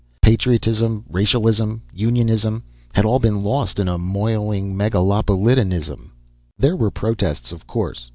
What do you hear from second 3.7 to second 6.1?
in a moiling megalopolitanism.